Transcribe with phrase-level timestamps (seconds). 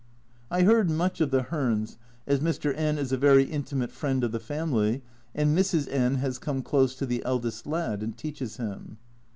[0.49, 2.75] I heard much of the Hearns, as Mr.
[2.75, 5.03] N is a very intimate friend of the family,
[5.35, 5.87] and Mrs.
[5.87, 8.97] N has come close to the eldest lad, and teaches him.